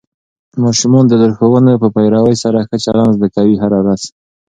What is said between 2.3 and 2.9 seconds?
سره ښه